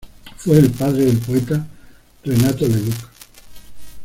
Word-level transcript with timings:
Fue 0.37 0.57
el 0.57 0.71
padre 0.71 1.05
del 1.05 1.19
poeta 1.19 1.63
Renato 2.23 2.67
Leduc. 2.67 3.05